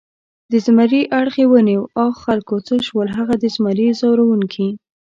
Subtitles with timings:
[0.51, 4.67] د زمري اړخ یې ونیو، آ خلکو څه شول هغه د زمري ځوروونکي؟